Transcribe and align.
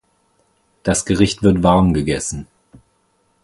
Das 0.81 1.05
Gericht 1.05 1.43
wird 1.43 1.61
warm 1.61 1.93
gegessen. 1.93 2.47